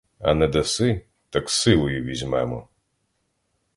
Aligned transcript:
А 0.19 0.33
не 0.33 0.47
даси, 0.47 1.01
так 1.29 1.49
силою 1.49 2.03
візьмемо. 2.03 2.67